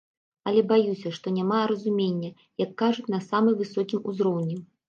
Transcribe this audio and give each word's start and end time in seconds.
Але 0.51 0.61
баюся, 0.71 1.11
што 1.17 1.33
няма 1.35 1.59
разумення, 1.73 2.29
як 2.65 2.75
кажуць, 2.83 3.09
на 3.17 3.23
самы 3.29 3.57
высокім 3.61 3.99
узроўні. 4.15 4.63